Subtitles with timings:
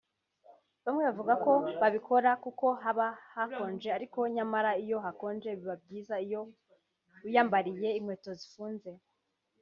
[0.83, 1.51] Bamwe bavuga ko
[1.81, 6.41] babikora kuko haba hakonje ariko nyamara iyo hakonje biba byiza iyo
[7.23, 8.91] wiyambariye inkweto zifunze